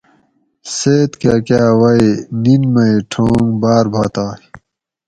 [0.75, 2.05] سید کاکاۤ اۤ وئی
[2.43, 4.41] نِن مئ ٹھونگ باۤر باتائی